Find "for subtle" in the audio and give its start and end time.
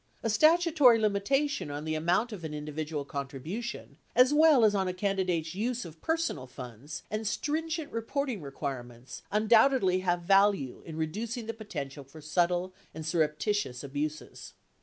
12.03-12.73